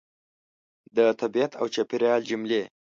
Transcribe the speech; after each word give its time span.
د 0.95 0.97
طبیعت 1.21 1.51
او 1.59 1.65
چاپېریال 1.73 2.21
جملې 2.29 2.61